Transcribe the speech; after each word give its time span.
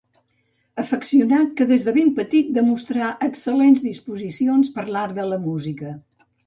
Afeccionat 0.83 1.51
que 1.59 1.67
des 1.73 1.85
de 1.89 1.93
ben 1.99 2.09
petit 2.21 2.51
demostrà 2.57 3.13
excel·lents 3.29 3.87
disposicions 3.93 4.75
per 4.79 4.91
l'art 4.93 5.19
de 5.21 5.33
la 5.35 5.45
música. 5.51 5.97